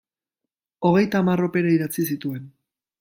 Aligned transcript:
Hogeita 0.89 1.21
hamar 1.21 1.43
opera 1.49 1.75
idatzi 1.75 2.07
zituen. 2.17 2.49